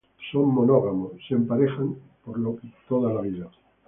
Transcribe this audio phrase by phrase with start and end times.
[0.31, 3.51] Son monógamos, se emparejan de por vida.